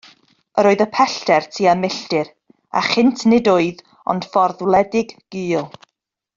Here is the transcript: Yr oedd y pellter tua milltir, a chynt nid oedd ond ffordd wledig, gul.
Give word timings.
Yr 0.61 0.69
oedd 0.69 0.79
y 0.85 0.87
pellter 0.95 1.45
tua 1.57 1.75
milltir, 1.81 2.33
a 2.81 2.83
chynt 2.87 3.23
nid 3.35 3.53
oedd 3.55 3.87
ond 4.15 4.29
ffordd 4.33 4.65
wledig, 4.71 5.17
gul. 5.37 5.71